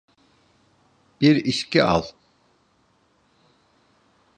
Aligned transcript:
Bir 1.21 1.35
içki 1.35 1.83
al. 1.83 2.03